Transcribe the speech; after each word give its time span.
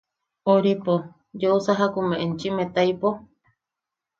–...Oripo... 0.53 0.95
¿Yeu 1.43 1.57
sajak 1.65 1.91
jume 1.99 2.15
enchim 2.25 2.55
etaipo? 2.65 3.09